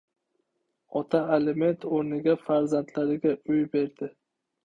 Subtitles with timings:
[0.99, 4.09] Ota aliment o‘rniga farzandlariga uy berdi